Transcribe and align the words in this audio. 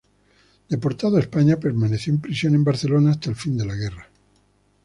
Deportado 0.71 1.15
a 1.17 1.19
España, 1.19 1.59
permaneció 1.59 2.11
en 2.11 2.21
prisión 2.21 2.55
en 2.55 2.63
Barcelona 2.63 3.11
hasta 3.11 3.29
el 3.29 3.35
fin 3.35 3.55
de 3.55 3.65
la 3.67 3.75
guerra. 3.75 4.09